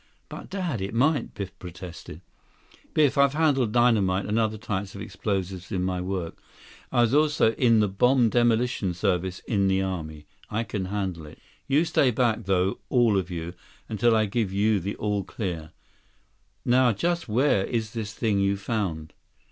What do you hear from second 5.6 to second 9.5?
in my work. I was also in the bomb demolition service